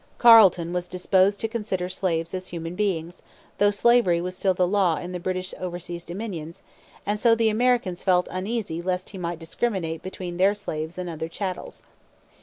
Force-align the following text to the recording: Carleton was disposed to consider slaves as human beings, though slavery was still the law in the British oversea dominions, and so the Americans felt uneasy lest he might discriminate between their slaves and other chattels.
Carleton 0.17 0.73
was 0.73 0.87
disposed 0.87 1.39
to 1.41 1.47
consider 1.47 1.87
slaves 1.87 2.33
as 2.33 2.47
human 2.47 2.73
beings, 2.73 3.21
though 3.59 3.69
slavery 3.69 4.19
was 4.19 4.35
still 4.35 4.55
the 4.55 4.65
law 4.67 4.95
in 4.97 5.11
the 5.11 5.19
British 5.19 5.53
oversea 5.61 5.99
dominions, 5.99 6.63
and 7.05 7.19
so 7.19 7.35
the 7.35 7.49
Americans 7.49 8.01
felt 8.01 8.27
uneasy 8.31 8.81
lest 8.81 9.09
he 9.11 9.19
might 9.19 9.37
discriminate 9.37 10.01
between 10.01 10.37
their 10.37 10.55
slaves 10.55 10.97
and 10.97 11.07
other 11.07 11.27
chattels. 11.29 11.83